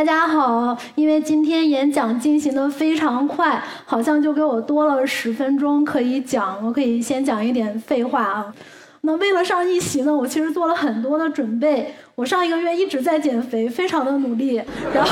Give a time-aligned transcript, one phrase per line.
[0.00, 8.54] 大家好，因为今天演讲进行的非常快，好像就给我多了十分钟可以讲，我可以先讲一点废话啊。
[9.02, 11.94] 那为了上一席呢，我其实做了很多的准备。
[12.14, 14.54] 我上一个月一直在减肥，非常的努力。
[14.94, 15.10] 然后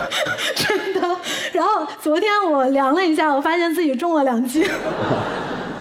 [0.56, 1.02] 真的，
[1.52, 4.64] 然后昨天我量了一下，我发现自己重了两斤。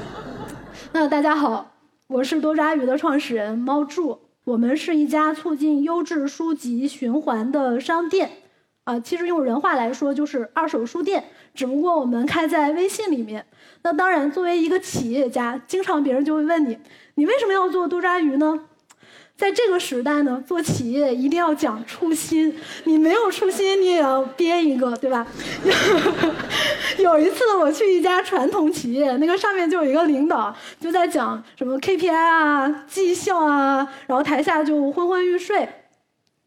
[0.92, 1.72] 那大家好，
[2.08, 4.20] 我是多抓鱼的创始人猫柱。
[4.46, 8.30] 我们是一家促进优质书籍循环的商店，
[8.84, 11.24] 啊，其实用人话来说就是二手书店，
[11.56, 13.44] 只不过我们开在微信里面。
[13.82, 16.78] 那当然，作为一个企业家，经常别人就会问你，
[17.16, 18.60] 你为什么要做多抓鱼呢？
[19.38, 22.56] 在这个时代呢，做企业一定要讲初心。
[22.86, 25.28] 你没有初心，你也要编一个，对吧？
[26.98, 35.68] 有一次我去一家传统企业，那个上面就有一个领导就在讲什么 KPI 啊、绩效啊，然后台下就昏昏欲睡。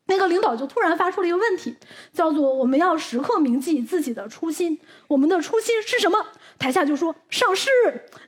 [0.09, 1.77] 那个领导就突然发出了一个问题，
[2.13, 4.81] 叫做我们要时刻铭记自己的初心。
[5.07, 6.19] 我们的初心是什么？
[6.59, 7.69] 台下就说上市、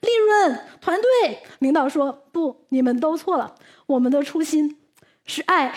[0.03, 1.39] 利润、团队。
[1.59, 3.55] 领导说不，你们都错了。
[3.87, 4.79] 我们的初心
[5.25, 5.75] 是爱，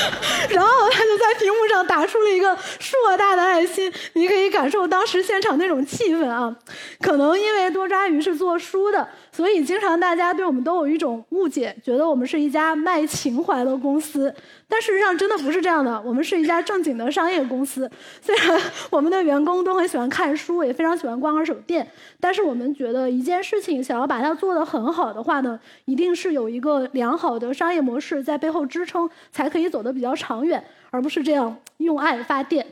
[0.50, 6.54] 然后他就在屏幕上打出了一个硕大的爱心，你可以感受当时现场那种气氛啊。
[7.00, 9.06] 可能因为多抓鱼是做书的。
[9.32, 14.34] 所以，经常大家对我们都有一种误解，觉得我们是一家卖情怀的公司。
[14.66, 16.00] 但事实上，真的不是这样的。
[16.02, 17.88] 我们是一家正经的商业公司。
[18.22, 18.58] 虽然
[18.88, 21.86] 我们的员工都很喜欢看书，也非常喜欢逛二手店，
[22.18, 32.66] 但是我们觉得一件事情想要把它做得很好的话呢，一定是有一个良好的商业模式在背后支撑，才可以走得比较长远，而不是这样用爱发电。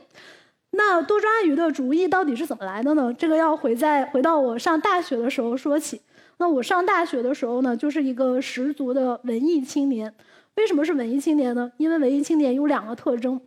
[0.71, 3.13] 那多抓鱼的主意到底是怎么来的呢？
[3.17, 6.01] 这个要回在回到我上大学的时候说起。
[6.37, 10.13] 那我上大学的时候呢，就是一个十足的文艺青年。
[10.55, 11.71] 为什么是文艺青年呢？
[11.77, 13.39] 因为文艺青年有两个特征，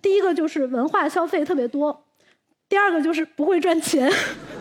[0.00, 2.04] 第一个就是文化消费特别多，
[2.68, 4.10] 第二个就是不会赚钱。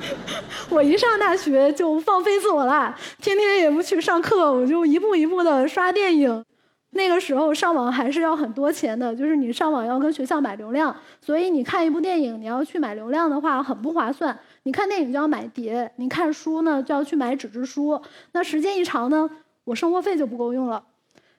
[0.69, 6.45] 我一上大学就放飞自我了，天天也不去上课，我就一步一步的刷电影。
[6.94, 14.38] 那个时候上网还是要很多钱的，就是你上网要跟学校买流量，所以你看一部电影，你要去买流量的话很不划算。
[14.63, 18.00] 你看电影就要买碟，你看书呢就要去买纸质书。
[18.34, 19.29] 那时间一长呢，
[19.63, 20.84] 我生活费就不够用了。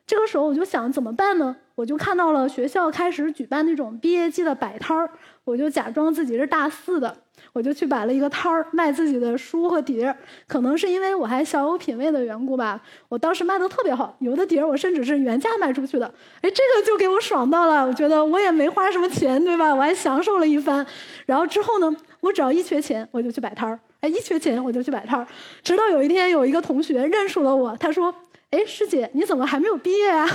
[0.06, 1.54] 这个时候我就想怎么办呢？
[1.74, 5.10] 我就看到了学校开始举办那种毕业季的摆摊儿，
[5.44, 7.16] 我就假装自己是大四的，
[7.52, 10.16] 我就去摆了一个摊儿卖自己的书和碟儿。
[10.46, 16.06] 可能是因为我还小有品位的缘故吧，我当时卖的特别好，有的碟儿我甚至是原价卖出去的。
[16.42, 19.74] 哎，这个就给我爽到了，我觉得我也没花什么钱，对吧？
[19.74, 20.86] 我还享受了一番。
[21.26, 21.96] 然后之后呢？
[22.20, 23.76] 我只要一缺钱，我就去摆摊儿。
[23.98, 25.26] 哎，一缺钱我就去摆摊儿。
[25.64, 28.14] 直到有一天，有一个同学认出了我，他说
[28.52, 30.28] ：“哎，师姐，你怎么还没有毕业啊？”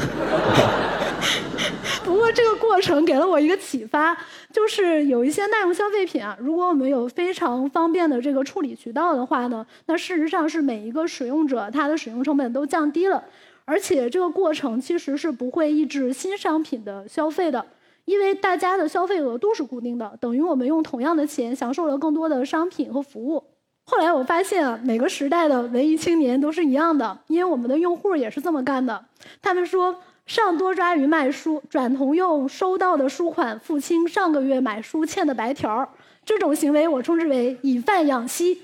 [2.04, 4.18] 不过这个过程给了我一个启发，
[4.52, 13.24] 就是有一些耐用消费品啊，如果我们有非常方便的这个处理渠道的话呢，那事实上是每一个使用者他的使用成本都降低了，
[13.66, 17.64] 而且这个过程其实是不会抑制新商品的消费的。
[18.06, 23.44] 因为大家的消费额度是固定的，等于我们用同样的钱享受了更多的商品和服务。
[23.90, 29.06] 后来我发现啊，每个时代的文艺青年都是一样的，因为我们的用户也是这么干的。
[29.42, 35.90] 他们说上多抓鱼卖书，转头用收到的书款付清上个月买书欠的白条
[36.26, 38.62] 这种行为我称之为以贩养吸。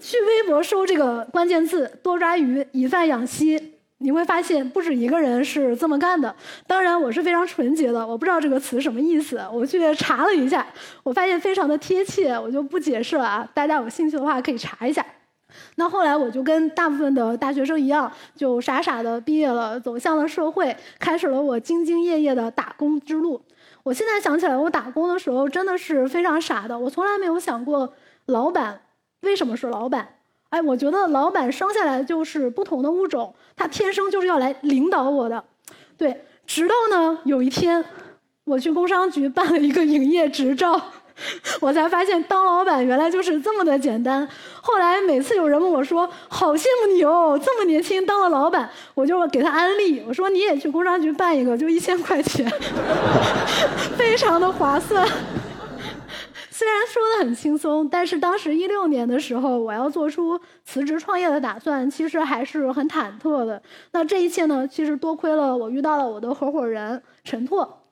[0.00, 3.74] 去微博搜这个关键字“多抓鱼以贩养吸”。
[4.02, 6.34] 你会发现不止一个人是这么干的。
[6.66, 9.40] 当然，我是非常纯洁的，我不知道这个词什么意思。
[9.52, 10.66] 我去查了一下，
[11.02, 13.48] 我发现非常的贴切，我就不解释了啊。
[13.54, 15.04] 大家有兴趣的话可以查一下。
[15.76, 23.40] 那后来我就跟大部分的大学生一样，就傻傻的毕业了，走向了社会，开始了我兢兢业业的打工之路。
[23.82, 27.92] 我现在想起来，我打工的时候真的是非常傻的，我从来没有想过
[28.26, 28.80] 老板
[29.20, 30.08] 为什么是老板。
[30.52, 35.42] 哎，我觉得老板生下来就是不同的物种，他天生就是要来领导我的。
[35.96, 37.82] 对，直到呢有一天，
[38.44, 40.78] 我去工商局办了一个营业执照，
[41.58, 44.28] 我才发现当老板原来就是这么的简单。
[44.60, 52.46] 后来每次有人问我说：“好羡慕你哦，这么年轻当了老板。”我就给他安利，我说：“你也去工商局办一个，就一千块钱，
[53.96, 55.08] 非常的划算。”
[56.62, 63.60] 虽然说的很轻松，但是当时一六年的时候，我要做出辞职创业的打算，其实还是很忐忑的。
[63.90, 67.82] 那这一切呢，其实多亏了我遇到了我的合伙人陈拓。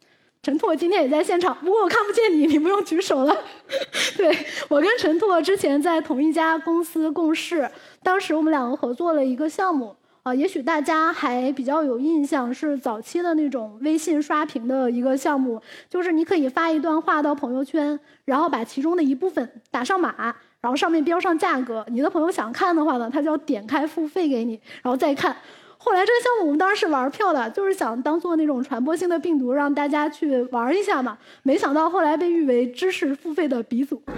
[0.40, 3.36] 陈拓今天也在现场，不过我看不见你，你不用举手了。
[4.16, 4.32] 对
[4.68, 7.68] 我跟陈拓之前在同一家公司共事，
[8.04, 9.96] 当时我们两个合作了一个项目。
[10.22, 20.14] 啊，也许大家还比较有印象，是早期的那种微信刷屏的一个项目，就是你可以发一段话到朋友圈，然后把其中的一部分打上码，
[20.60, 25.34] 然后上面标上价格，你的朋友想看的话呢，他就要点开付费给你，然后再看。
[25.82, 31.16] 后来这个项目我们当时是玩票的，就是想当做那种传播性的病毒，让大家去玩一下嘛。
[31.42, 34.02] 没想到后来被誉为知识付费的鼻祖。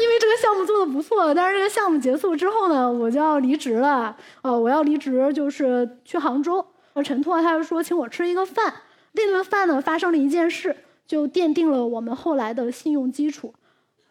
[0.00, 4.16] 因为这个项目做的不错，但是这个项目结束之后呢，我就要离职了。
[4.42, 6.64] 哦，我要离职就是去杭州。
[7.04, 8.72] 陈拓他就说请我吃一个饭，
[9.12, 10.74] 那顿饭呢发生了一件事，
[11.06, 13.52] 就奠定了我们后来的信用基础。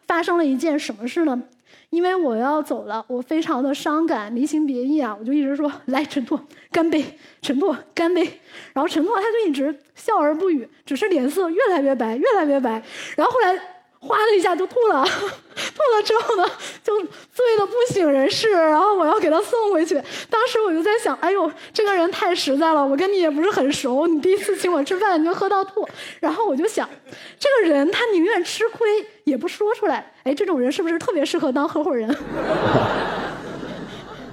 [0.06, 1.42] 发生了一件什么事呢？
[1.90, 6.40] 因为我要走了，我非常的伤感，离情别意啊，我就一直说来陈拓
[6.70, 7.04] 干杯，
[7.42, 8.22] 陈拓干杯。
[8.72, 12.82] 然后陈拓他就一直笑而不语，只是脸色越来越白，越来越白。
[13.16, 13.58] 然后后来。
[14.00, 15.04] 哗的一下就吐了，
[15.78, 16.44] 吐了之后呢，
[16.82, 18.50] 就醉得不省人事。
[18.50, 19.94] 然后我要给他送回去。
[20.28, 25.88] 当时我就在想，哎呦，这个人太实在了，我跟你也不是很熟，你第一次请我吃饭你就喝到吐。
[26.20, 26.88] 然后我就想，
[27.38, 28.88] 这个人他宁愿吃亏
[29.24, 30.12] 也不说出来。
[30.24, 32.14] 哎，这种人是不是特别适合当 合伙人？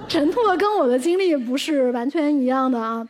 [0.08, 3.06] 陈拓跟我的经历不是完全一样的啊。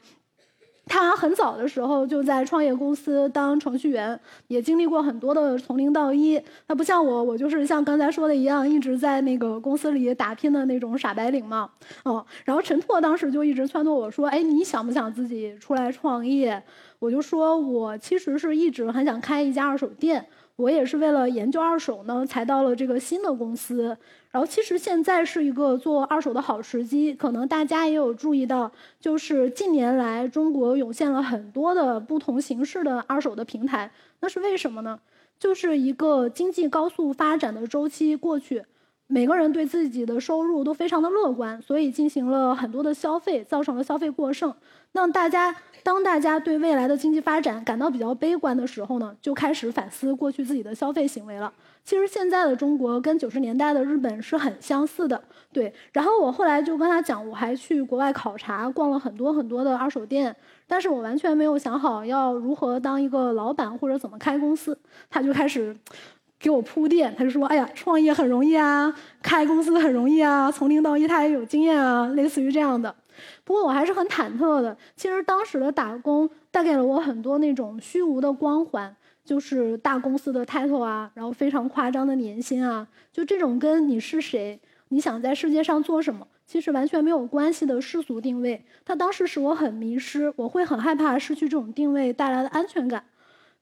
[0.88, 6.40] 他很早的时候就在创业公司当程序员，也经历过很多的从零到一。
[6.66, 11.68] 他不像我，我就是像刚才说的一样，一直在那个公司里打拼的那种傻白领嘛。
[12.04, 16.62] 哦，然后陈拓当时就一直撺掇我说：“哎，你想不想自己出来创业？”
[17.00, 20.24] 我就说：“我其实是一直很想开一家二手店。”
[20.56, 23.96] 我也是为了研究二手呢，才到了这个新的公司。
[24.30, 33.90] 然后其实现在是一个做二手的好时机，可能大家也有注意到，就是近年来中国涌现了很多的不同形式的二手的平台。
[34.20, 34.98] 那是为什么呢？
[35.38, 38.64] 就是一个经济高速发展的周期过去，
[39.06, 44.54] 每个人对自己的收入都非常的乐观，所以进行了很多的消费，造成了消费过剩。
[44.92, 45.54] 那大家。
[45.86, 51.52] 当大家对未来的经济发展感到比较悲观的时候呢，就开始反思过去自己的消费行为了。
[51.84, 55.22] 其实现在的中国跟九十年代的日本是很相似的，
[55.52, 55.72] 对。
[55.92, 60.34] 然后我后来就跟他讲，我还去国外考察，逛了很多很多的二手店，
[60.66, 64.76] 但是我完全没有想好要如何当一个老板或者怎么开公司。
[65.08, 65.72] 他就开始
[66.40, 68.92] 给我铺垫，他就说：“哎呀，创业很容易啊，
[69.22, 72.92] 开公司很容易啊，从零到一他也有经验啊，类似于这样的。”
[73.44, 74.76] 不过我还是很忐忑的。
[74.96, 88.64] 其实当时的打工带给了我很多那种虚无的光环，就是大公司的 title 啊，然后非常夸张的年薪啊，就这种跟你是谁、你想在世界上做什么，其实完全没有关系的世俗定位。
[88.84, 93.02] 它当时使我很迷失，我会很害怕失去这种定位带来的安全感。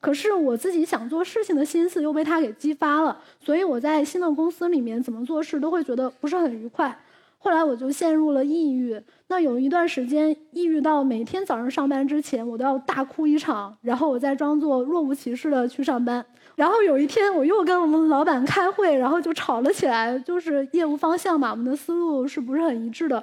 [0.00, 6.94] 可是我自己想做事情的心思又被他给激发了，所以我在新的公司里面怎么做事都会觉得不是很愉快。
[7.44, 16.24] 后来我就陷入了抑郁，那有一段时间抑郁到每天早上上班之前我都要大哭一场，然后我再装作若无其事的去上班。
[16.54, 23.22] 然后有一天我又跟我们老板开会，然后就吵了起来，就是业务方向嘛，我们的思路是不是很一致的？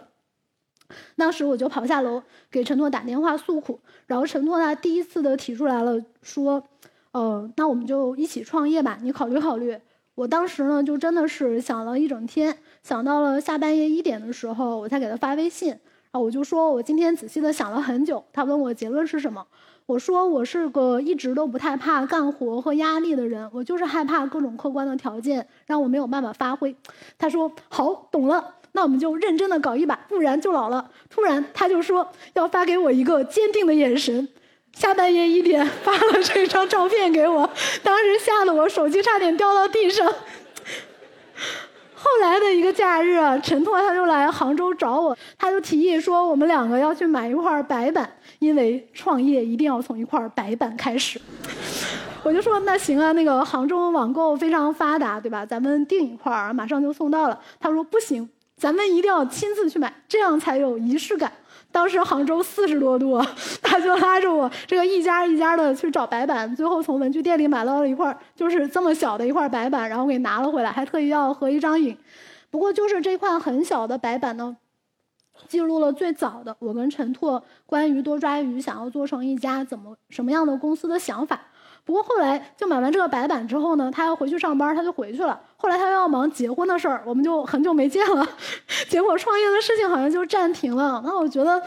[1.16, 2.22] 当时我就跑下楼
[2.52, 6.64] 给陈拓打电话诉苦，然后陈拓他第一次的提出来了，说，
[7.12, 9.76] 呃，那我们就一起创业吧，你考虑考虑。
[10.16, 12.56] 我当时呢就真的是想了一整天。
[12.84, 18.24] 想到了下半夜一点的时候，我才给他发微信，然后我就说，我今天仔细的想了很久。
[18.34, 19.46] 他问我结论是什么，
[19.86, 26.76] 我说我是个一直都不太怕干活和压力的人，我就是害怕各种客观的条件让我没有办法发挥。
[27.18, 30.90] 他说好，懂了，那我们就认真的搞一把，不然就老了。
[31.10, 34.28] 突然他就说要发给我一个坚定的眼神，
[34.74, 37.50] 下半夜一点发了这张照片给我，
[37.84, 40.12] 当时吓得我手机差点掉到地上。
[41.94, 51.22] 后来的一个假日啊，陈拓他就来杭州找我，他就提议说我们两个要去买一块白板，因为创业一定要从一块白板开始。
[52.24, 55.46] 我就说那行啊，那个杭州网购非常发达，对吧？
[55.46, 57.40] 咱们订一块儿，马上就送到了。
[57.60, 61.32] 他说不行，咱们一定要亲自去买，这样才有仪式感。
[61.72, 63.20] 当时杭州四十多度，
[63.64, 71.98] 他就拉着我这个一家一家的去找白板，最后从文具店里买到了一块就是这么小的一块白板，然后给拿了回来，还特意要合一张影。
[72.50, 74.58] 不过就是这块很小的白板呢，
[75.48, 81.40] 记录了最早的我跟陈拓关于多抓鱼想要做成一家怎么什么样的公司的想法。
[81.92, 85.38] 不过后来就买完这个白板之后呢，他要回去上班，他就回去了。
[85.58, 88.26] 后来他又要忙结婚的事儿，我们就很久没见了。
[88.88, 91.02] 结果创业的事情好像就暂停了。
[91.04, 91.62] 那我觉得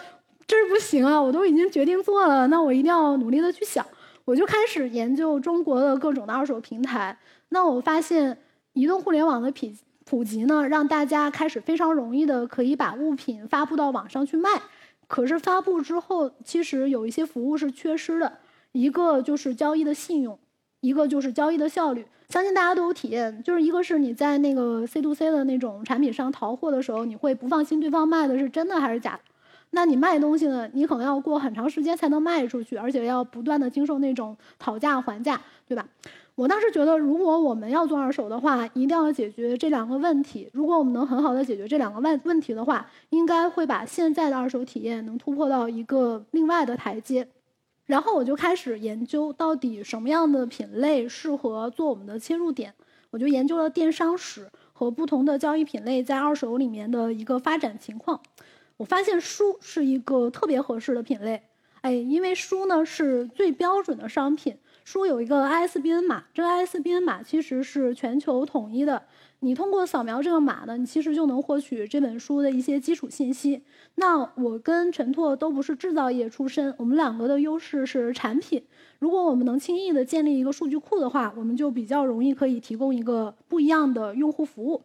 [0.46, 3.84] 这是不行啊，我都已经决定做了，那我一定要努力的去想。
[4.24, 7.14] 我就开始研究中国的各种的二手平台。
[7.50, 8.38] 那我发现
[8.72, 9.66] 移动互联网的普
[10.06, 14.48] 普及呢，让大家开始非常容易的可以把物品发布到网上去卖。
[15.06, 18.38] 可是发布之后，其实有一些服务是缺失的，
[18.74, 20.36] 一个就是交易的信用，
[20.80, 22.04] 一个就是交易的效率。
[22.28, 29.20] 相信大家都有体验，就是一个是你在那个 C to C 的那种产品上淘货的时候，你会不放心对方卖的是真的还是假的。
[29.70, 35.86] 那你卖东西呢，你可能要过很长时间才能卖出去，而且要不断的经受那种讨价还价，对吧？
[36.34, 40.50] 我当时觉得，如果我们要做二手的话，一定要解决这两个问题。
[40.52, 47.28] 如果我们能很好的解决这两个问问题的话，应该会把现在的二手体验能突破到一个另外的台阶。
[47.86, 52.74] 然后我就开始研究到底什么样的品类适合做我们的切入点。
[53.10, 58.20] 我就研究了电商史和不同的交易品类在二手里面的一个发展情况。
[58.76, 61.42] 我发现书是一个特别合适的品类，
[61.84, 64.56] 哎，因为书呢是最标准的商品。
[64.86, 69.02] 书有一个 ISBN 码，这个 ISBN 码其实是全球统一的。
[69.40, 73.62] 你通过扫描这个码呢，你其实就能获取这本书的一些基础信息。
[73.96, 78.64] 那我跟陈拓都不是制造业出身，我们两个的优势是产品。
[78.98, 84.82] 如果我们能轻易的建立一个数据库的话，我们就比较容易可以提供一个不一样的用户服务。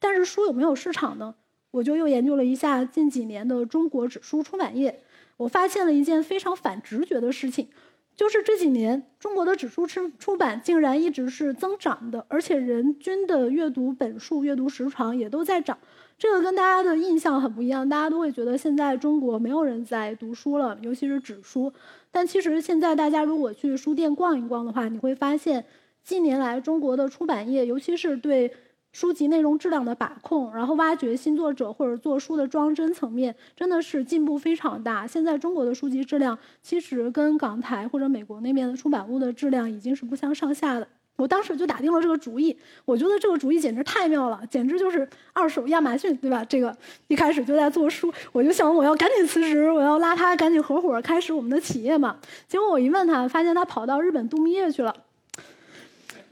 [0.00, 1.36] 但是书有没有市场呢？
[1.70, 5.00] 我就又研究了一下近几年的中国纸书出版业，
[5.40, 7.68] 我发现了一件非常反直觉的事情。
[8.14, 15.78] 就是这几年，中国的纸书出出版竟然一直是增长的，而且人均的阅读本数、阅读时长也都在涨。
[16.18, 21.72] 这个跟大家的印象很不一样，大家都会觉得现在中国没有人在读书了，尤其是纸书。
[22.10, 25.64] 但其实现在大家如果去书店逛一逛的话，你会发现，
[26.04, 28.52] 近年来中国的出版业，尤其是对。
[28.92, 35.06] 书籍内容质量的把控，然后挖掘新作者或者做书的装帧层面，真的是进步非常大。
[35.06, 40.88] 现在中国的书籍质量其实跟港台或者美国那边的出版物的质量已经是不相上下的。
[41.16, 42.56] 我当时就打定了这个主意，
[42.86, 46.42] 我觉得这个主意简直太妙了，简直就是二手亚马逊，对吧？
[46.46, 46.74] 这个
[47.08, 52.16] 一开始就在做书，我就想我要赶紧辞职，我要拉他赶紧合伙开始我们的企业嘛。
[52.48, 54.94] 结果我一问他，发现他跑到日本度蜜月去了。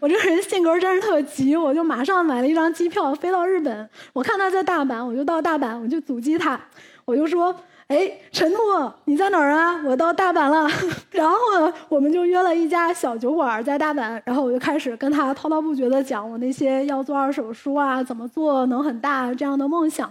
[0.00, 3.88] 我这个人性格真是特急，我就马上买了一张机票飞到日本。
[4.12, 6.60] 我看他在大阪，我就到大阪，我就阻击他，
[7.04, 7.52] 我就说
[7.88, 9.82] ：“哎，陈拓，你在哪儿啊？
[9.84, 10.70] 我到大阪了。
[11.10, 20.08] ”然后呢，我们就约了一家小酒馆在大阪，然后我就开始跟他滔滔不绝地讲我那些要做二手书啊，怎么做能很大这样的梦想。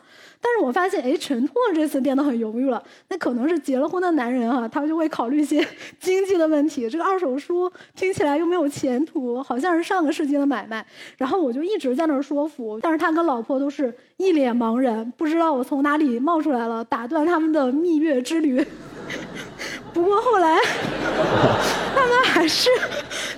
[0.47, 2.81] 但是我发现，哎，陈拓这次变得很犹豫了。
[3.09, 5.65] 那可能是结了婚的男人啊， 他就会考虑一些
[5.99, 6.89] 经济的问题。
[6.89, 10.85] 这个二手书听起来又没有前途，好像是上个世纪的买卖。
[11.17, 18.65] 然后我就一直在那儿说服，但是他跟老婆都是一脸茫然，不知道我从哪里冒出来了，打断他们的蜜月之旅。
[19.93, 20.59] 不过后来，
[21.95, 22.69] 他们还是，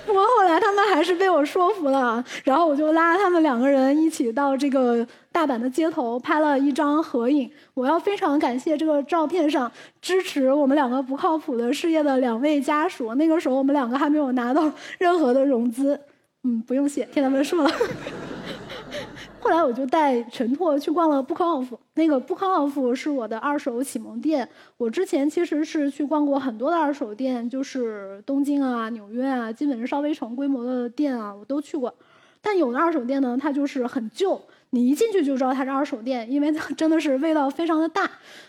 [0.04, 2.22] 不过后来他们还是被我说服了。
[2.44, 7.50] 然后我就拉他们两个人一起到这个大阪的街头拍了一张合影。
[7.74, 9.70] 我要非常感谢这个照片上
[10.00, 13.14] 支持我们两个不靠谱的事业的两位家属。
[13.14, 15.98] 那个时候我们两个还没有拿到任何的融资。
[16.42, 17.70] 嗯，不用谢，听他们说了。
[19.40, 24.48] 后来我就带陈拓去逛了 Bookoff，那个 Bookoff 是我的二手启蒙店。
[24.76, 31.94] 我之前其实是去逛过很多的二手店，就是东京啊、纽约啊，基本是稍微成规模的店啊，我都去过。
[32.40, 38.08] 但有的二手店呢，它就是很旧，你一进去就知道它是二手店，因为它真的是味道非常的大。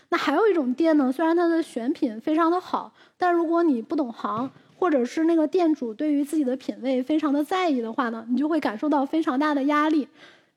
[0.10, 10.08] 那还有一种店呢，虽然它的选品非常的好，但如果你不懂行，或者是那个店主对于自己的品味非常的在意的话呢，你就会感受到非常大的压力。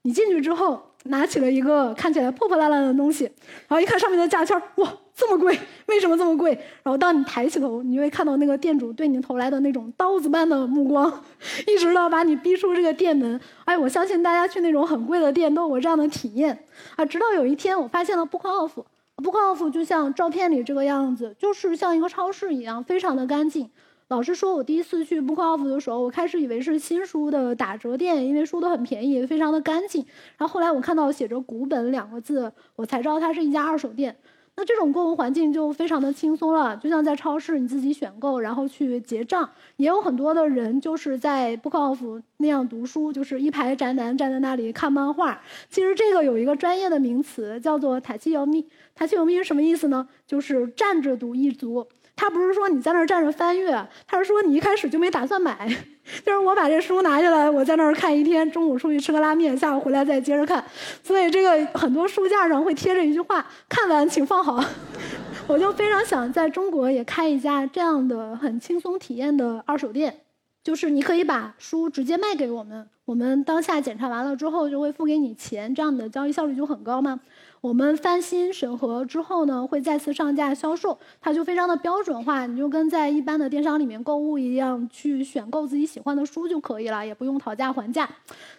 [0.07, 3.25] 你进去之后，拿起了一个看起来破破烂烂的东西，
[3.67, 5.59] 然后一看上面的价签哇，这么贵，
[5.89, 6.51] 为什么这么贵？
[6.83, 11.11] 然后当你抬起头，你会看到那个店主对你投来的那种刀子般的目光，
[11.67, 13.41] 一直到把你逼出这个店门。
[13.65, 16.59] 哎，我相信大家去那种很贵的店都有过这样的体验
[16.97, 17.05] 啊。
[17.07, 23.71] 直到有一天，我发现了 Bookoff，Bookoff 就像照片里这个样子，就是像一个超市一样，非常的干净。
[24.09, 30.05] 老实说，我第一次去 Bookoff 的时候，我开始以为是新书的打折店，因为书都很便宜，非常的干净。
[30.37, 34.15] 然后后来我看到写着“古本”两个字，我才知道它是一家二手店。
[34.57, 39.51] 那这种购物环境就非常的轻松了，就像在超市你自己选购，然后去结账。
[39.79, 45.41] 也有很多的人就是在 Bookoff 那样读书，就是一排宅男站在那里看漫画。
[45.69, 48.65] 其实这个有一个专业的名词叫做“塔七游咪”。
[48.95, 50.07] 塔七游咪是什么意思呢？
[50.27, 51.87] 就是站着读一族。
[52.17, 55.69] 他不是说你在那儿站着翻阅，他是说你一开始就没打算买，
[56.25, 60.65] 就是我把这书拿下来，我在那儿看一天，中午出去吃个拉面，下午回来再接着看。
[61.03, 64.65] 所以这个很多书架上会贴着一句话：“看完请放好。
[65.49, 70.21] ”我就非常想在中国也开一家这样的很轻松体验的二手店。
[70.63, 77.21] 就是你可以把书直接卖给我们，我们当下检查完了之后就会付给你钱，这样的交易效率就很高嘛。
[77.65, 88.07] 我们翻新审核之后呢，会再次上架销售，它就非常的标准化，你就跟在一般的电商里面购物一样，去选购自己喜欢的书就可以了，也不用讨价还价。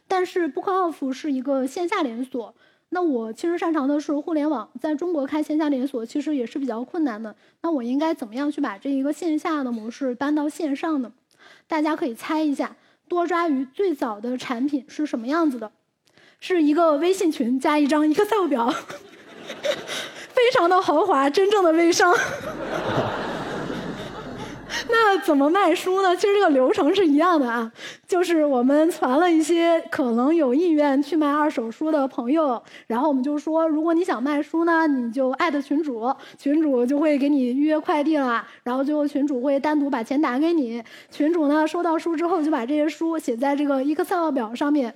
[0.08, 2.56] 但是 BookOff 是一个线下连锁，
[2.90, 7.36] 那我其实擅长的是互联网，在中国开线下连锁其实也是比较困难的。
[7.62, 11.14] 那我应该怎么样去把这一个线下的模式搬到线上呢？
[11.68, 12.76] 大家可以猜一下，
[13.08, 15.72] 多抓鱼最早的产品是什么样子的？
[16.40, 18.70] 是一个微信群加一张 Excel 表，
[20.34, 22.16] 非常的豪华，真正的微商。
[24.90, 26.14] 那怎么卖书呢？
[26.16, 27.72] 其实这个流程是一样的啊，
[28.06, 44.94] 就是我们传了一些可能有意愿去卖二手书的朋友，然后我们就说，如果你想卖书呢，你就艾特群主，群主就会给你预约快递了，然后最后群主会单独把钱打给你，群主呢收到书之后就把这些书写在这个 Excel 表上面。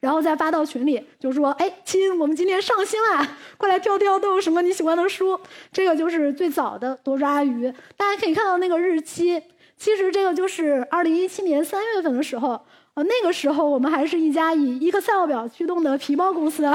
[0.00, 5.38] 然后再发到群里，就说：“哎，亲，我们今天上新啦，快来挑挑，都有什么你喜欢的书。”
[5.72, 7.72] 这个就是最早的多抓鱼。
[7.96, 9.42] 大家可以看到那个日期，
[9.76, 12.60] 其实这个就是二零一七年三月份的时候。
[12.94, 16.68] 呃，那个时候我们还是一家以 Excel 表驱动的皮包公司。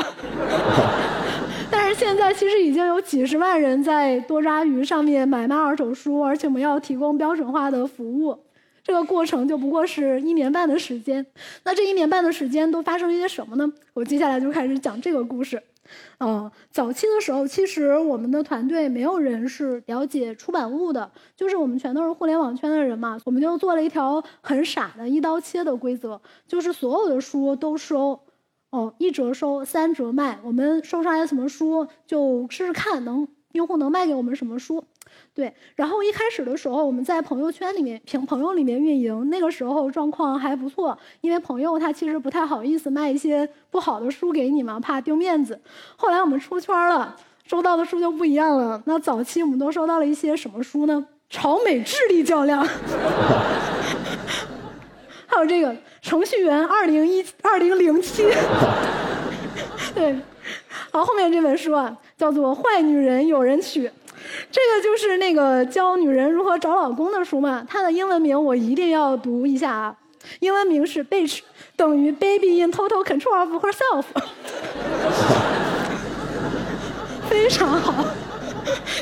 [1.69, 8.37] 但是现在其实已经有几十万人在多抓鱼上面买卖二手书，而且我们要提供标准化的服务。
[8.83, 11.25] 这个过程就不过是一年半的时间，
[11.63, 13.71] 那这一年半的时间都发生了一些什么呢？
[13.93, 15.61] 我接下来就开始讲这个故事。
[16.17, 28.19] 呃，早期的时候，其实我们的团队没有人是了解出版物的，就是我们全都是互联网圈的人嘛，我们就做了一条很傻的一刀切的规则，就是所有的书都收，
[28.69, 30.39] 哦，一折收，三折卖。
[30.43, 34.85] 我们收上来什么书，就试试看能用户能卖给我们什么书。
[35.35, 45.59] 对，然后一开始的时候，我们在朋友圈里面凭朋友里面运营，那个时候状况还不错，因为朋友他其实不太好意思卖一些不好的书给你嘛，怕丢面子。
[45.95, 47.15] 后来我们出圈了，
[47.47, 48.81] 收到的书就不一样了。
[48.85, 51.03] 那早期我们都收到了一些什么书呢？
[51.29, 52.63] 朝美智力较量，
[55.25, 58.23] 还有这个程序员二零一二零零七，
[59.95, 60.15] 对，
[60.91, 63.87] 好，后面这本书啊，叫做《坏女人有人娶》。
[64.51, 69.95] 这个就是那个教女人如何找老公的书嘛，它的英文名我一定要读一下啊，
[70.39, 71.39] 英文名是 “Bitch”
[71.75, 74.05] 等于 “Baby in Total Control of Herself”，
[77.29, 78.05] 非常好，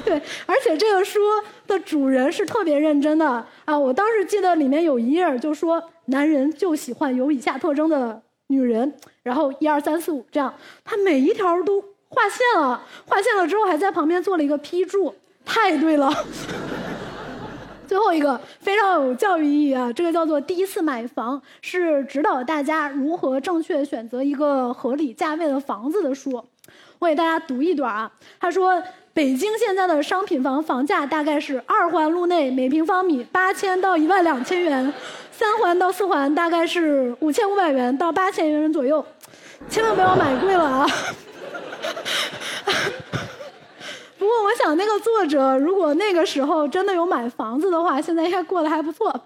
[0.05, 1.19] 对，而且这个书
[1.67, 10.53] 的主人是特别认真的啊，我当时记得里面有一页就说男人就喜欢有以下特征的女人，然后一二三四五这样，
[10.83, 11.90] 他每一条都。
[12.13, 16.13] 划线了，划线了之后还在旁边做了一个批注，太对了。
[17.87, 26.43] 最后一个非常有教育意义啊，这个叫做第一次买房，是指导大家如何正确选择一个合理价位的房子的书。
[26.99, 28.81] 我给大家读一段啊，他说
[29.13, 34.93] 北京现在的商品房房价大概是二环路内每平方米八千到一万两千元，
[35.31, 39.03] 三环到四环大概是五千五百元到八千元左右，
[39.69, 40.87] 千万不要买贵了啊。
[44.17, 49.19] 不过，我想那个作者如果那个时候真的有买房子的话，现在应该过得还不错。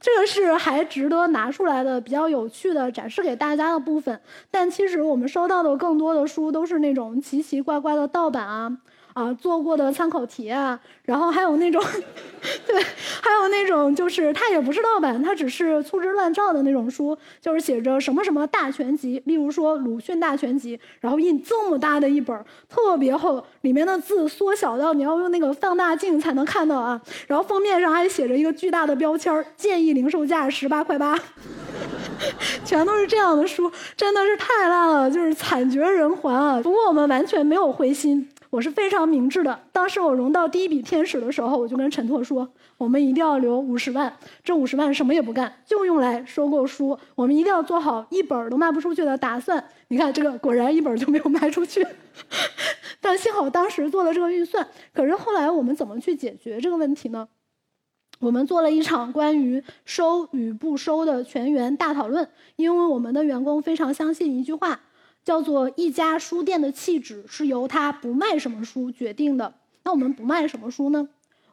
[0.00, 4.20] 这个是还值得拿出来的比较有趣的展示给大家的部分。
[4.50, 8.76] 但其实我们收到的更多的书都是那种奇奇怪怪的盗版啊。
[9.14, 11.82] 啊，做过的参考题啊，然后还有那种，
[12.66, 12.82] 对，
[13.20, 22.36] 还有那种就是它也不是盗版，它只是粗制滥造的那种书，就是写着什么什么大全集，例如说鲁迅大全集，然后印这么大的一本，
[22.68, 31.18] 特别厚，里面的字缩小到你要用那个放大镜才能看到啊，然后封面上还写着一个巨大的标签建议零售价十八块八，
[32.64, 36.60] 全都是这样的书，真的是太烂了，就是惨绝人寰啊！
[36.62, 38.28] 不过我们完全没有灰心。
[38.52, 39.58] 我是非常明智的。
[39.72, 46.98] 当时我融到第一笔天使的时候，我就跟陈拓说：“我们一定要留五十万，这五十万什么也不干，就用来收购书。
[47.14, 51.86] 我们一定要做好一本都卖不出去的打算。”你看，这个果然一本就没有卖出去。
[53.00, 54.68] 但幸好当时做了这个预算。
[54.92, 57.26] 可是后来我们怎么去解决这个问题呢？
[58.20, 64.78] 我们做了一场关于收与不收的全员大讨论，因为我们的员工非常相信一句话。
[65.24, 69.54] 叫做一家书店的气质是由它不卖什么书决定的。
[69.84, 71.08] 那我们不卖什么书呢？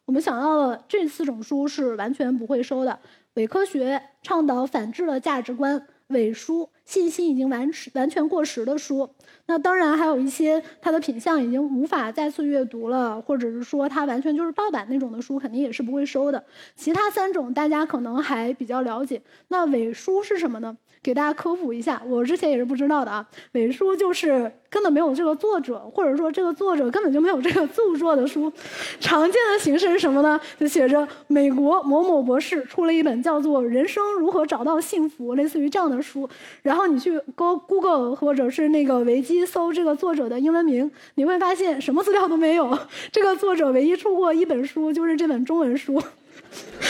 [0.05, 2.99] 我们想到了这四种书是完全不会收的：
[3.35, 9.07] 伪科学、倡导反智的价值观、伪书、信息已经完完全过时的书。
[9.45, 16.43] 那当然还有一些它的品相已经无法再次阅读了，或者是说它完全就是盗版那种的书，肯定也是不会收的。
[16.75, 19.21] 其他三种大家可能还比较了解。
[19.49, 20.75] 那伪书是什么呢？
[21.01, 23.25] 给大家科普一下，我之前也是不知道的啊。
[23.53, 28.51] 伪书就是根本没有这个作者，或者说这个作者根本就没有这个著作的书。
[28.99, 30.39] 常见的形式是什么呢？
[30.59, 36.29] 就写着美国某某博士出了一本叫做《人生如何找到幸福》类似于这样的书，
[36.61, 42.79] 然后然后你去 Go Google 或者是那个维基搜这个作者的英文名，你会发现什么资料都没有。
[43.11, 46.01] 这个作者唯一出过一本书，就是这本中文书。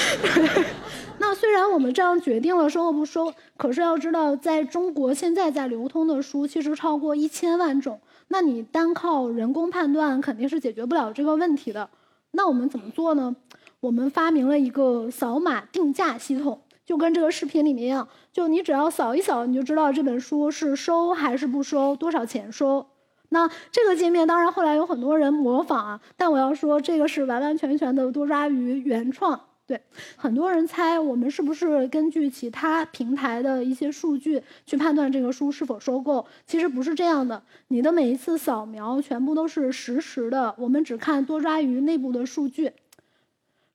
[1.17, 7.99] 那虽然我们这样决定了收或不收，可是要知道，在中国现在在流通的书其实超过一千万种。
[8.27, 11.89] 那你单靠人工判断肯定是解决不了这个问题的。
[12.29, 13.35] 那我们怎么做呢？
[13.79, 18.07] 我们发明了一个扫码定价系统，就跟这个视频里面一样，
[18.39, 22.87] 就你只要扫一扫，你就知道这本书是收还是不收，多少钱收。
[23.27, 29.37] 那这个界面当然后来有很多人模仿啊，但我要说这个是完完全全的多抓鱼原创。
[29.67, 29.81] 对，
[30.15, 36.25] 很多人猜我们是不是根据其他平台的一些数据去判断这个书是否收购？
[36.47, 42.71] 其实不是这样的，你的每一次扫描全部都是实时的，我们只看多抓鱼内部的数据。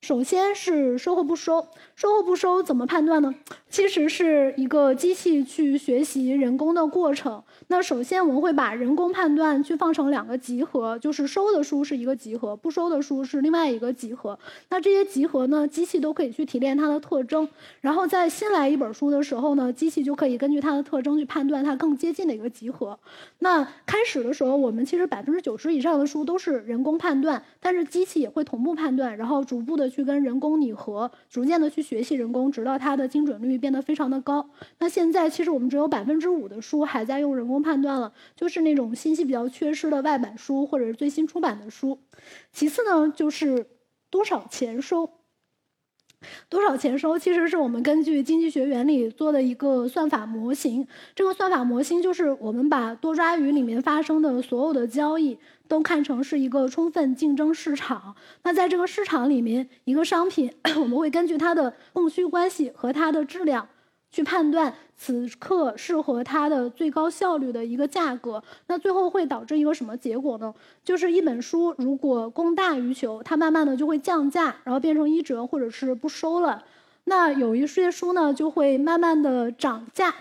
[0.04, 3.34] 首先是收或不收，收或不收怎么判断呢？
[3.70, 7.42] 其实是一个机器去学习人工的过程。
[7.68, 14.38] 那首先我们会把人工判断去放成两个集合，就是收的书是一个集合，不收的书是另外一个集合。
[14.68, 17.48] 那这些集合呢，机器都可以去提炼它的特征，
[17.80, 22.98] 然后在新来一本书的时候呢，机器就可以根据它的特征去判断它更接近的一个集合。
[23.38, 29.93] 那开始的时候，我们其实百分之九十以上的书都是人工判断，但是机器也会同步判断，然后逐步的。
[29.94, 34.50] 去跟人工拟合，逐渐的去学习人工，直到它的精准率变得非常的高。
[34.78, 42.00] 那现在其实我们只有百分之五的书还在用人工判断了，就是那种信息比较缺失的外版书或者是最新出版的书。
[42.52, 43.66] 其次呢，就是
[44.10, 45.08] 多少钱收。
[46.48, 47.18] 多少钱收？
[47.18, 50.86] 其实是我们根据经济学原理做的一个算法模型。
[51.14, 58.14] 这个算法模型就是我们把多抓鱼里面发生的所有的交易都看成是一个充分竞争市场。
[58.42, 63.68] 那在这个市场里面，一个商品 我们会根据它的供需关系和它的质量。
[64.14, 70.54] 去判断此刻适合它的最高效率的一个价格，那最后会导致一个什么结果呢？
[70.84, 76.62] 就是一本书如果供大于求，它慢慢的就会降价，然后变成一折或者是不收了。
[77.02, 80.14] 那有一些书呢，就会慢慢的涨价。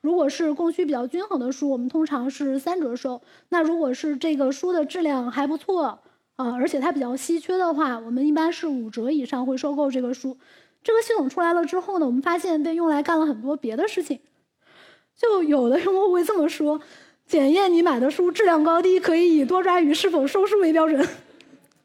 [0.00, 3.22] 如果是供需比较均衡的书，我们通常是三折收。
[3.50, 6.00] 那如果是这个书的质量还不错
[6.34, 10.36] 啊，而且它比较稀缺的话，我们一般是五折以上会收购这个书。
[10.86, 14.20] 这个系统出来了之后呢，我们发现被用来干了很多别的事情。
[15.16, 16.80] 就有的用户会这么说：
[17.26, 21.04] 检验你买的书质量高低，可以以多抓鱼是否收书为标准。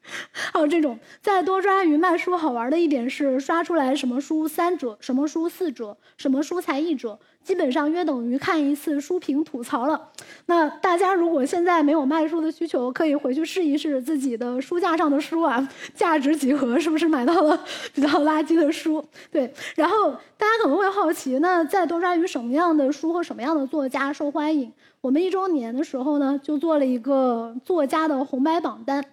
[0.31, 7.19] 还有这种在多抓鱼卖书好玩的一点是，刷出来什么书三折，什么书四折，什么书才一折。
[7.43, 10.09] 基本上约等于看一次书评吐槽了。
[10.45, 17.59] 那大家如果现在没有卖书的需求，可以回去试一试自己的书架上的书啊，价值几何是不是买到了
[17.95, 19.03] 比较垃圾的书？
[19.31, 19.51] 对。
[19.75, 24.71] 然后大家可能会好奇，那在多抓鱼什么样的书和什么样的作家受欢迎？
[25.01, 29.03] 我们一周年的时候呢，就做了一个作家的红白榜单，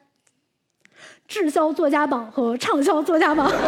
[1.29, 3.53] 滞销作家榜和畅销作家榜。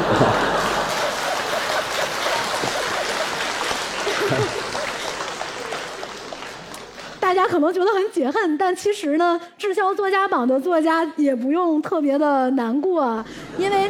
[7.21, 13.25] 大家可能觉得很解恨，但其实呢，滞销作家榜的作家也不用特别的难过，啊
[13.57, 13.89] 因为，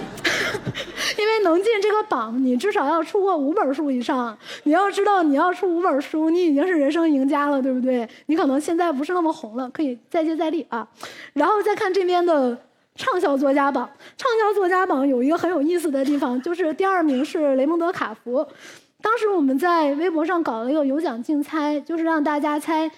[1.16, 4.36] 因为能进这个榜，你至少要出过五本书以上。
[4.64, 8.06] 你要知道，你要出五本书，你已经是人生赢家了，对不对？
[8.26, 10.86] 你可能现在不是那么红了，可以再接再厉啊。
[11.32, 12.58] 然后再看这边的
[13.00, 18.46] 畅销作家榜，畅销作家榜有一个很有意思的地方，就是第二名是雷蒙德·卡福。
[19.00, 22.90] 当时我们在微博上搞了一个有奖竞猜，就是让大家猜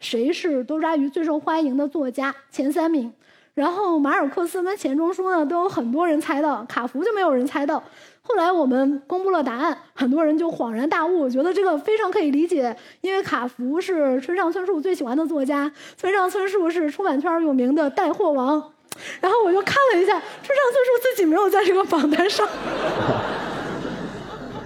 [0.00, 3.12] 谁是多抓鱼最受欢迎的作家前三名。
[3.54, 7.80] 然后马尔克斯跟钱钟书呢都有很多人猜到，卡福就没有人猜到。
[8.22, 18.73] 后来我们公布了答案，很多人就恍然大悟，觉得这个非常可以理解，因为卡福是村上春树最喜欢的作家，村上春树是出版圈有名的带货王。
[19.20, 22.46] 然后我就看了一下，这上春树自己没有在这个榜单上。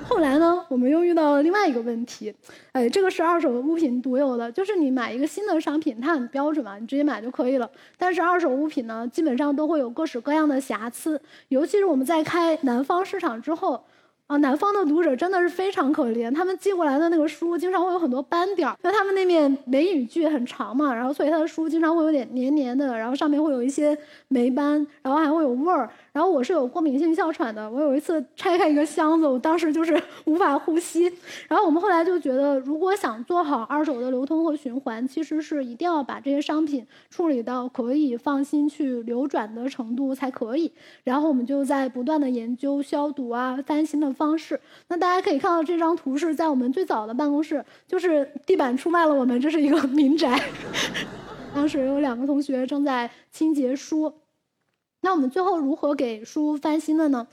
[0.09, 2.35] 后来呢，我们又遇到了另外一个问题，
[2.73, 7.71] 哎，这个是二手物品独有的，就是你买一个新的商品，它很标准嘛，你直接买就可以了。
[7.99, 13.85] 但是二手物品呢，基本上都会有各式各样的瑕疵，尤其是我们在开南方市场之后，
[14.29, 23.97] 啊，南方的读者真的是非常可怜，他们寄过来的那个书经常会有很多斑点儿，因为他们那面梅雨季很长嘛，然后所以他的书经常会有点黏黏的，然后上面会有一些
[24.29, 25.89] 霉斑，然后还会有味儿。
[26.19, 31.05] 然后我是有过敏性哮喘的，我有一次拆开一个箱子，我当时就是 无法呼吸。
[31.47, 40.73] 然后我们后来就觉得，如果想做好二手的流通和循环，其实是一定要把这些商品处理到可以放心去流转的程度才可以。
[41.05, 44.61] 然后我们就在不断的研究消毒啊、翻新的方式。
[44.89, 50.37] 那大家可以看到这张图是在我们最早的办公室，就是地板出卖了我们，这是一个 民宅。
[51.55, 54.13] 当时有两个同学正在清洁书。
[55.01, 57.29] 那我们最后如何给书翻新的呢？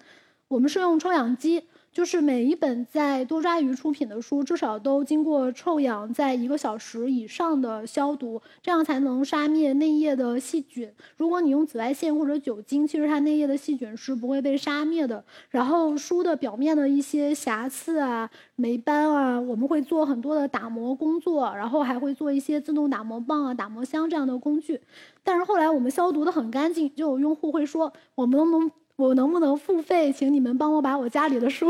[0.48, 10.92] 我们是用抽氧机，就是每一本在多抓鱼出品的书，至少都经过臭氧在一个小时以上的消毒，这样才能杀灭内页的细菌。
[11.16, 15.24] 如果你用紫外线或者酒精，其实它内页的细菌是不会被杀灭的。
[15.50, 24.82] 然后书的表面的一些瑕疵啊、霉斑啊，我们会做很多的打磨工作，然后还会做一些自动打磨棒啊、打磨箱这样的工具。
[25.24, 31.70] 但是后来我们消毒的很干净，就有用户会说：“我们能不能，我能不能付费，请你们帮我把我家里的书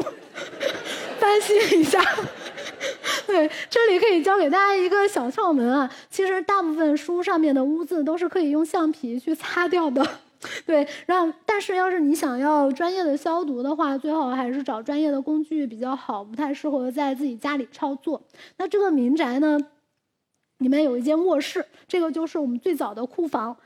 [1.19, 1.99] 翻新一下？”
[3.25, 5.91] 对，这里可以教给大家一个小窍门啊。
[6.09, 10.07] 其实大部分书上面的污渍都是可以用橡皮去擦掉的。
[10.63, 18.21] 对，让但是要是你想要专业的消毒的话，最好还是找专业的工具比较好，不太适合在自己家里操作。
[18.57, 19.57] 那这个民宅呢？
[20.59, 23.57] 里面有一间卧室，这个就是我们最早的库房。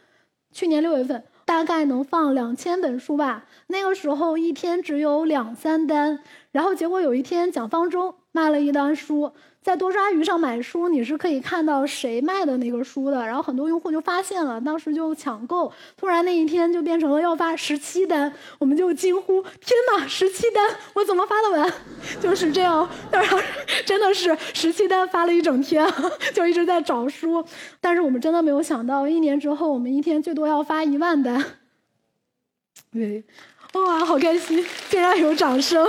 [0.52, 3.46] 去年六月份，大概能放两千本书吧。
[3.66, 6.20] 那个时候一天只有两三单，
[6.52, 9.32] 然后结果有一天蒋方舟卖了一单书。
[9.62, 13.28] 在多抓鱼上买书，你是可以看到谁卖的那个书的。
[13.28, 15.72] 然后很多用户就发现了，当时就抢购。
[15.98, 21.74] 突然那一天就变成了要发十七单，我们就惊呼：“天哪，十七单，我怎么发得完？”
[22.22, 23.38] 就是这样，然后
[23.86, 25.86] 真的是十七单发了一整天，
[26.34, 27.44] 就一直在找书。
[27.82, 31.44] 但是我们真的没有想到，一年之后我们一天最多要发一万单。
[32.94, 33.26] 对，
[33.74, 35.86] 哇，好开心，竟然有掌声。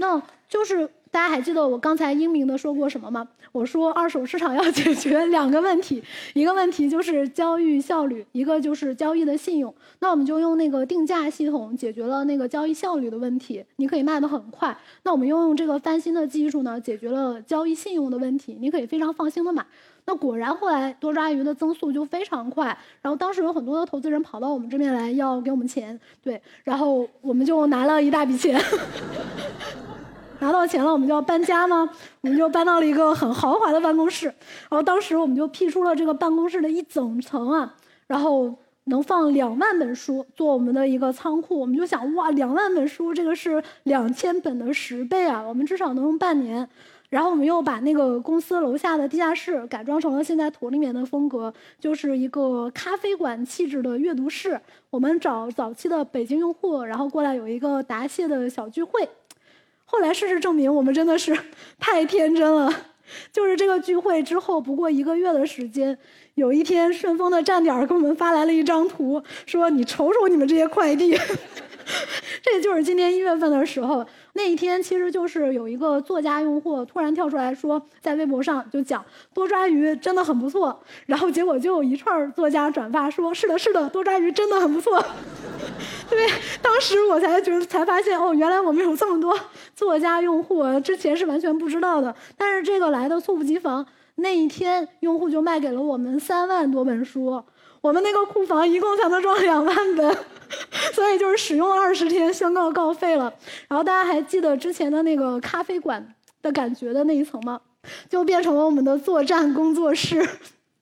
[0.00, 0.20] 那。
[0.50, 3.28] 就是大家还记得我刚才英明的说过什么吗？
[3.52, 6.02] 我说二手市场要解决两个问题，
[6.34, 9.72] 一个问题就是交易效率，一个就是交易的信用。
[10.00, 14.76] 那我们就用那个定价系统解决了那个交易效率的问题，你可以卖得很快。
[15.04, 19.64] 那我们又用这个翻新的技术呢，解决了交易信用的问题，你可以非常放心的买。
[20.06, 28.60] 那果然后来多抓鱼的增速就非常快，然后当时有很多的投资人跑到我们这边来要给我们钱，对，然后我们就拿了一大笔钱。
[30.40, 31.88] 拿到钱了，我们就要搬家吗？
[32.22, 34.26] 我们就搬到了一个很豪华的办公室。
[34.26, 37.74] 然后当时我们就辟出了这个办公室的一整层啊，
[38.06, 41.60] 然后能放两万本书，做我们的一个仓库。
[41.60, 45.42] 我们就想，哇，两万本书，这个是两千本的十倍啊！
[45.46, 46.68] 我们至少能用半年。
[47.10, 54.58] 然后我们又把那个公司楼下的地下室改装成了现在图里面的风格，就是一个咖啡馆气质的阅读室。
[54.90, 59.08] 我们找早期的北京用户，然后过来有一个答谢的小聚会。
[59.90, 61.36] 后来事实证明，我们真的是
[61.80, 62.72] 太天真了。
[63.32, 65.98] 就是这个聚会之后，不过一个月的时间，
[66.34, 71.18] 有一天顺丰的站点给我们发来了一张图，说：“你瞅瞅你们这些快递。”
[72.42, 74.06] 这就是今年一月份的时候。
[74.34, 85.04] 那一天其实就是有一个作家用户突然跳出来说，在微博上就讲多抓鱼真的很不错，然后结果就有一串作家转发说是的，是的，多抓鱼真的很不错。
[86.08, 86.28] 对，
[86.62, 89.38] 当时我才觉得才发现哦，原来我们有这么多
[89.74, 92.14] 作家用户，之前是完全不知道的。
[92.36, 93.84] 但是这个来的猝不及防，
[94.16, 97.42] 那一天用户就卖给了我们三万多本书，
[97.80, 100.18] 我们那个库房一共才能装两万本。
[100.92, 103.32] 所以就是使用二十天，宣告告废了。
[103.68, 107.60] 然后大家还记得之前的那个咖啡馆的感觉的那一层吗？
[108.08, 110.28] 就变成了我们的作战工作室。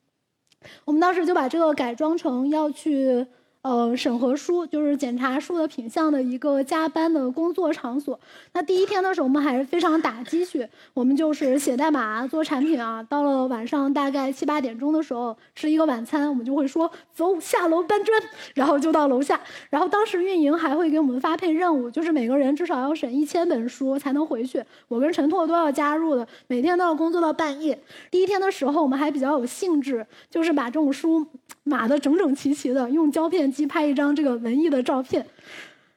[0.87, 3.27] 我们当时就把这个改装成要去。
[3.63, 8.19] 呃，审核书就是检查书的品相的一个加班的工作场所。
[8.53, 13.03] 那第一天的时候，我们还是非常打鸡血，我们就是写代码、做产品啊。
[13.03, 18.23] 到了晚上大概七八点钟的时候，吃一个晚餐，我们就会说走下楼搬砖，
[18.55, 19.39] 然后就到楼下。
[19.71, 24.65] 然后当时运营还会给我们发配任务，就是每个人至少要审一千本书才能回去。
[24.87, 27.79] 我跟陈拓都要加入的，每天都要工作到半夜。
[28.09, 31.27] 第一天的时候，我们还比较有兴致，就是把这种书
[31.65, 33.48] 码的整整齐齐的，用胶片。
[33.51, 35.25] 机拍一张这个文艺的照片，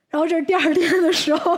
[0.10, 1.58] 然后这是第二天的时候，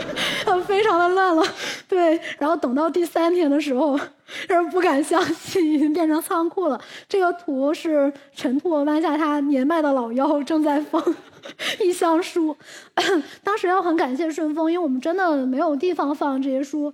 [0.66, 1.42] 非常的乱了，
[1.88, 2.20] 对。
[2.38, 3.98] 然后等到第三天的时候，
[4.48, 6.80] 让人不敢相信已经变成仓库了。
[7.08, 11.02] 这个图是陈拓弯下他年迈的老腰，正在放
[11.80, 12.56] 一箱书。
[13.42, 16.92] 当时要很感谢顺丰，因为我们真的没有地方放这些书。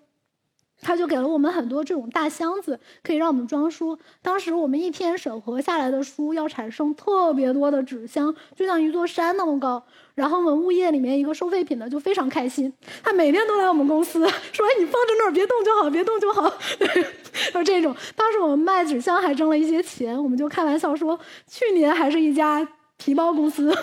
[0.82, 3.96] 他就给了我们很多这种大箱子，可以让我们装书。
[4.20, 9.82] 当时我们一天审核下来的书要产生特别多的纸箱，就像一座山那么高。
[10.14, 12.70] 然后文物业里面一个收废品的就非常开心，
[13.02, 14.18] 他每天都来我们公司
[14.52, 16.52] 说：“哎，你放在那儿，别动就好，别动就好。
[17.54, 17.96] ”就这种。
[18.14, 21.18] 当时我们卖纸箱还挣了一些钱，我们就开玩笑说，
[21.48, 22.66] 去年还是一家
[22.98, 23.74] 皮包公司，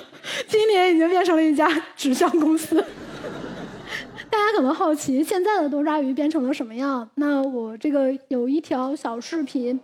[0.47, 2.83] 今年已经变成了一家纸箱公司。
[4.29, 7.09] 大家可能好奇现在的多抓鱼变成了什么样？
[7.15, 9.79] 那我这个有一条小视频，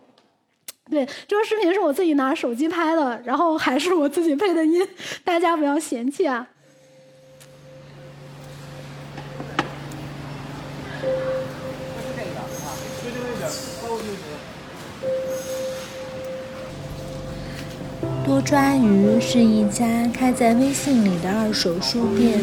[0.90, 4.88] 对，这个视频是我自己拿手机拍的，然后还是我自己配的音，
[5.24, 6.48] 大家不要嫌弃啊。
[18.26, 22.40] 多抓鱼是一家开在微信里的二手书店。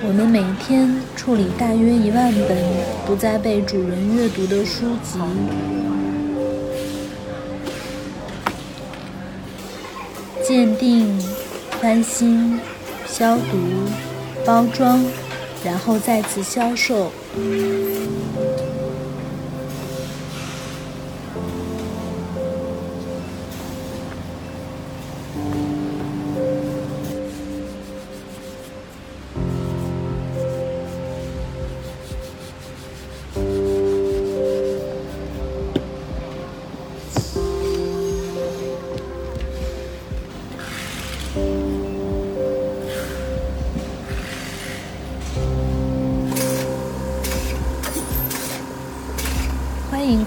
[0.00, 2.56] 我们每天处理大约一万本
[3.04, 5.18] 不再被主人阅读的书籍，
[10.44, 11.18] 鉴定、
[11.80, 12.58] 翻新、
[13.06, 13.58] 消毒、
[14.46, 15.04] 包装，
[15.64, 17.10] 然后再次销售。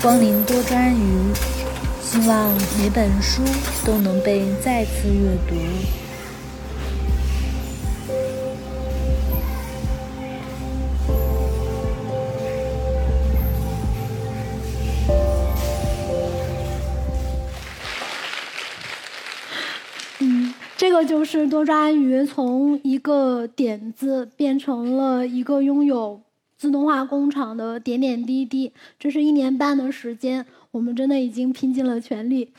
[0.01, 1.31] 光临多抓鱼，
[2.01, 3.43] 希望每本书
[3.85, 5.55] 都能被再次阅读。
[20.17, 26.19] 嗯，这个就是多抓鱼从一个点子变成了一个拥有。
[26.61, 32.49] 自动化工厂的点点滴滴，这是一年半的时间，我们真的已经拼尽了全力。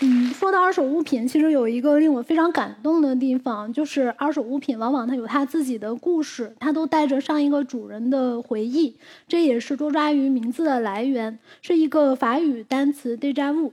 [0.00, 8.94] 嗯，说到二手物品，其实有一个令我非常感动的地方，就是二手物品往往它有它自己的故事，它都带着上一个主人的回忆，
[9.26, 13.72] 这也是多抓鱼名字的来源，是一个法语单词 déjà vu。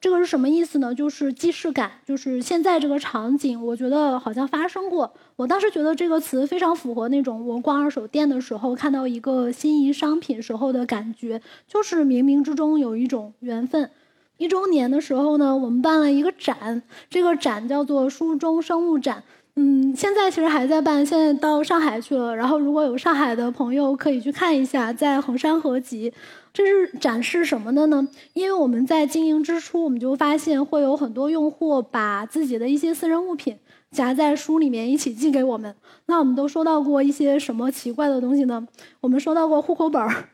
[0.00, 0.94] 这个是什么意思呢？
[0.94, 5.12] 就是既视感，就是现在这个场景，我觉得好像发生过。
[5.36, 13.90] 我当时觉得这个词非常符合那种我逛二手店的时候看到一个心仪商品时候的感觉，就是冥冥之中有一种缘分。
[14.38, 19.22] 一周年的时候呢，我们办了一个展，这个展叫做“书中生物展”。
[19.56, 22.34] 嗯，现在其实还在办，现在到上海去了。
[22.34, 26.10] 然后如果有上海的朋友可以去看一下，在衡山合集。
[26.52, 28.06] 这是展示什么的呢？
[28.32, 33.56] 因为我们在经营之初，我们就发现会有很多用户把自己的一些私人物品
[33.92, 35.74] 夹在书里面一起寄给我们。
[36.06, 38.66] 那我们都收到过一些什么奇怪的东西呢？
[39.00, 40.28] 我们收到过户口本儿，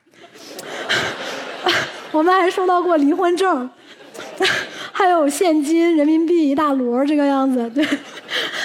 [2.12, 3.68] 我们还收到过离婚证。
[4.92, 7.86] 还有现金、人民币一大摞这个样子，对。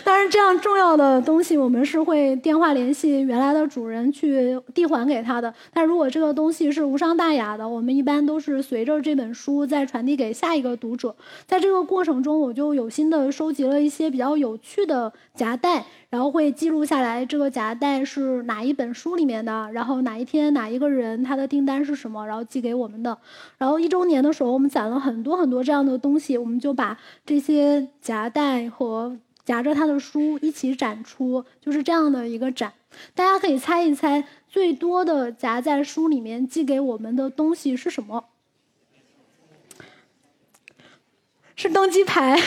[0.06, 5.54] 但是这样重要的东西，我们是会电话联系原来的主人去递还给他的。
[5.74, 11.16] 但如果这个东西是无伤大雅的，我们一般都是随着这本书再传递给下一个读者。
[11.46, 15.86] 在这个过程中，我就有心的收集了一些比较有趣的夹带。
[16.10, 23.18] 然后会记录下来这个夹带是哪一本书里面的，然后哪一天哪一个人他的订单是什么，然后寄给我们的。
[23.58, 32.74] 然后一周年的时候，我们攒了很多很多这样的东西，我们就把这些夹带和夹着他的书一起展出，就是这样的一个展。
[33.16, 38.26] 大家可以猜一猜，最多的夹在书里面寄给我们的东西是什么？
[41.56, 42.40] 是登机牌。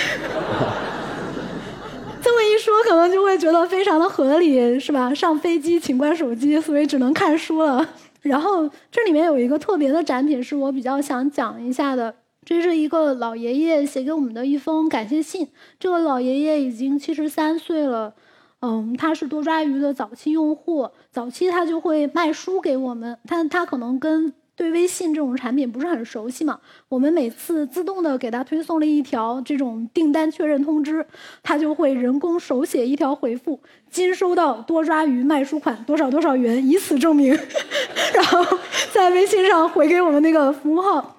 [2.22, 5.14] 这么一说，可能就会觉得非常的合理，是吧？
[5.14, 7.86] 上飞机请关手机，所以只能看书了。
[8.22, 12.14] 然后这里面有一个特别的展品，是我比较想讲一下的。
[12.44, 15.48] 这是一个老爷爷写给我们的一封感谢信。
[15.78, 18.14] 这个老爷爷已经七十三岁了，
[18.60, 23.18] 嗯，他是多抓鱼的早期用户，早期他就会卖书给我们。
[23.26, 31.04] 他他可能跟对微信这种产品不是很熟悉嘛，我们每次自动的给他推送了一条这种订单确认通知，
[31.42, 33.58] 他就会人工手写一条回复
[33.90, 37.36] ：“今收到多抓鱼卖书款多少多少元，以此证明。
[38.14, 38.58] ”然后
[38.92, 41.13] 在微信上回给我们那个服务号。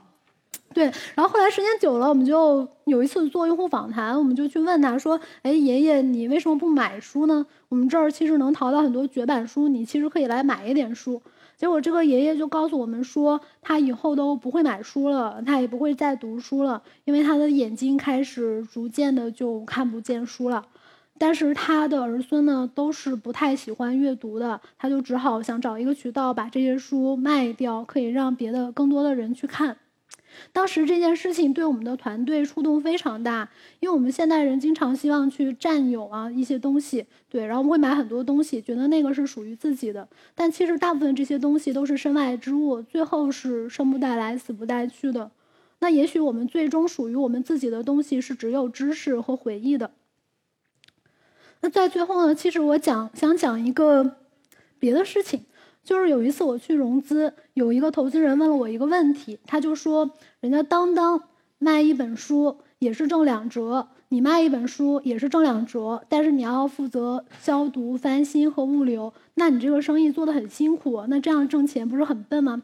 [0.76, 0.84] 对，
[1.16, 7.46] 然后后来时间久了，我们就有一次做用户访谈，我们就去问他说：“哎，爷爷，你为什么不买书呢？
[7.70, 11.22] 我们这儿其实能淘到很多绝版书，你其实可以来买一点书。”
[11.56, 20.66] 结果这个爷爷就告诉我们说，他以后都不会买书了，他也不会再读书了，因为他的眼睛开始逐渐的就看不见书了。
[21.18, 29.78] 但是他的儿孙呢，都是不太喜欢阅读的，他就只好想找一个渠道把这些书卖掉，可以让别的更多的人去看。
[30.52, 40.08] 当时这件事情对我们的团队触动非常大，因为我们现代人经常希望去占有啊一些东西，对，然后我们会买很多东西，觉得那个是属于自己的。
[40.34, 45.32] 但其实大部分这些东西都是身外之物，最后是生不带来，死不带去的。
[45.80, 49.92] 那也许我们最终属于我们自己的东西是只有知识和回忆的。
[51.62, 54.16] 那在最后呢，其实我讲想讲一个
[54.80, 55.46] 别的事情。
[55.86, 60.12] 就是有一次我去融资，有一个投资人问了我一个问题，他就说
[60.42, 61.22] ：“人家当当
[61.60, 72.64] 卖一本书也是挣两折，你卖一本书也是挣两折，但是你要负责消毒、翻新和物流，那你这个生意做得很辛苦，那这样挣钱不是很笨吗？”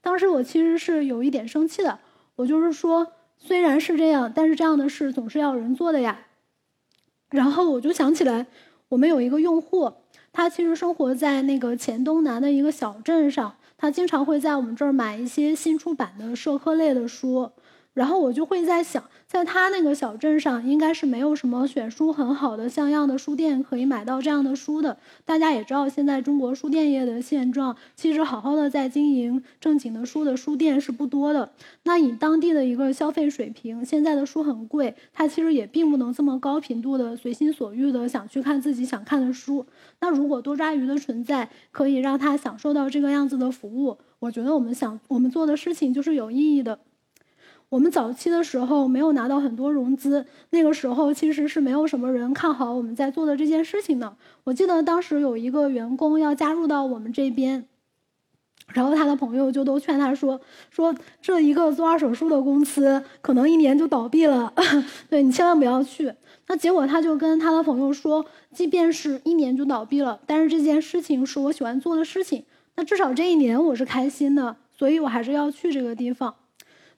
[0.00, 1.98] 当时我其实是有一点生气的，
[2.36, 3.08] 我就是说，
[3.38, 6.26] 虽然是这样，但是这样的事总是要人做的呀。
[7.30, 8.46] 然后我就想起来，
[8.90, 9.92] 我们有一个用户。
[10.32, 17.50] 他其实生活在那个黔东南的一个小镇上，他经常会在我们这儿买一些新出版的社科类的书。
[17.94, 24.96] 然后我就会在想，在他那个小镇上，应该是没有什么选书很好的、像样的书店可以买到这样的书的。
[25.26, 31.52] 大家也知道，现在中国书店业的现状，其实好好的在经营正经的书的书店是不多的。
[31.82, 39.66] 那以当地的一个消费水平，现在的书很贵，他其实也并不能这么高频度的随心所欲的想去看自己想看的书。
[40.00, 46.78] 那如果多抓鱼的存在可以让他享受到这个样子的服务，我觉得我们想我们做的事情就是有意义的。
[47.72, 54.14] 我们早期的时候没有拿到很多融资，那个时候其实是没有什么人看好我们在做的这件事情的。
[54.44, 57.64] 我记得当时有一个员工要加入到我们这边，
[58.74, 64.52] 然后他的朋友就都劝他说：“说这一个做二手书的公司可能一年就倒闭了，
[65.08, 66.12] 对你千万不要去。”
[66.48, 72.44] 那结果他就跟他的朋友说：“即便是一年就倒闭了，但是这件事情是我喜欢做的事情，
[72.76, 76.34] 那至少这一年我是开心的，所以我还是要去这个地方。”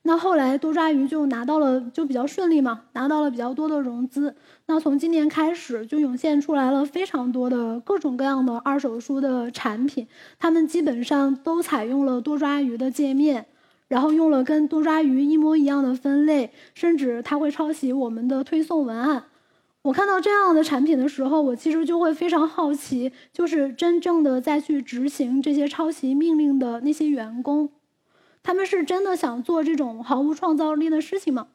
[0.07, 4.37] 那后来多抓鱼就拿到了，就比较顺利嘛，拿到了比较多的融资。
[4.67, 10.07] 那从今年开始就涌现出来了非常多的各种各样的二手书的产品，
[10.39, 13.47] 他们基本上都采用了多抓鱼的界面，
[13.89, 19.25] 然后用了跟多抓鱼一模一样的分类，甚至它会抄袭我们的推送文案。
[19.81, 27.71] 我看到这样的产品的时候，我其实就会非常好奇，就是真正的在去执行这些抄袭命令的那些员工。
[28.45, 31.49] 他们是真的想做这种毫无创造力的事情吗？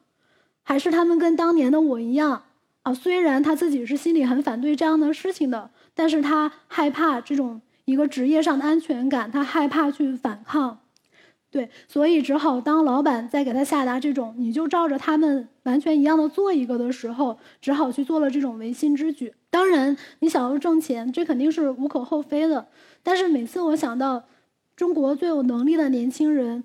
[0.62, 2.42] 还是他们跟当年的我一样
[2.82, 2.92] 啊？
[2.92, 10.80] 虽然他自己是心里很反对这样的事情的，但是他害怕这种一个职业上的安全感，他害怕去反抗，
[11.50, 19.32] 对，所以只好当老板在给他下达这种你就照着他们完全一样的做一个的时候，只好去做了这种违心之举。
[19.48, 22.66] 当然，你想要挣钱，这肯定是无可厚非的。
[23.02, 24.24] 但是每次我想到
[24.76, 26.64] 中国最有能力的年轻人，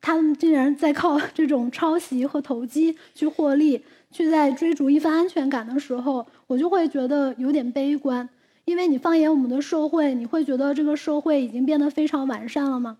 [0.00, 8.28] 他们竟然在靠 这种抄袭和投机去获利，去在追逐一份安全感的时候，我就会觉得有点悲观。
[8.64, 12.98] 因为你放眼我们的社会，你会觉得这个社会已经变得非常完善了吗？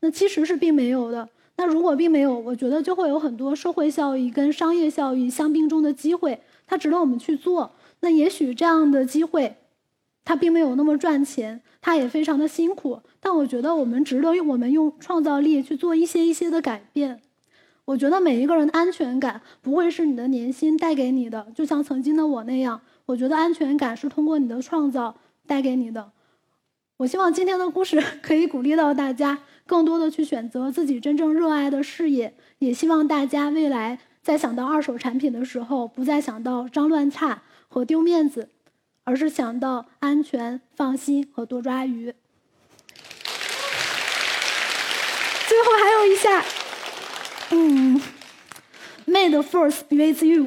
[0.00, 1.28] 那其实是并没有的。
[1.56, 7.70] 那如果并没有，我觉得就会有很多社会效益跟商业效益相并重的机会，它值得我们去做。
[8.00, 9.56] 那也许这样的机会，
[10.24, 11.62] 它并没有那么赚钱。
[11.82, 17.22] 他也非常的辛苦，但我觉得我们值得用我们用创造力去做一些一些的改变。
[17.86, 22.82] 我觉得每一个人的安全感不会是你的年薪带给你的，就像曾经的我那样。
[23.06, 25.16] 我觉得安全感是通过你的创造
[25.46, 26.12] 带给你的。
[26.98, 32.34] 我希望今天的故事 可以鼓励到大家，更多的去选择自己真正热爱的事业。
[32.58, 38.50] 也希望大家未来在想到二手产品的时候，不再想到脏乱差和丢面子。
[39.04, 42.14] 而是想到安全、放心和多抓鱼。
[45.48, 46.44] 最后还有一下，
[47.50, 48.00] 嗯
[49.06, 50.46] ，Made first with you。